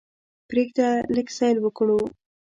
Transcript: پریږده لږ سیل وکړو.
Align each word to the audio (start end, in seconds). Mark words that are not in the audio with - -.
پریږده 0.49 0.89
لږ 1.15 1.27
سیل 1.37 1.57
وکړو. 1.61 1.99